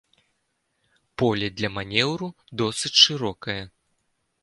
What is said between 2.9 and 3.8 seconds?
шырокае.